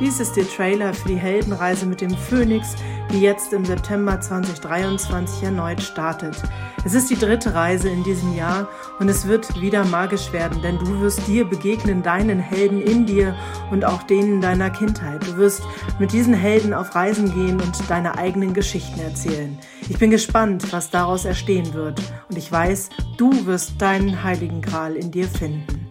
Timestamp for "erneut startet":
5.44-6.36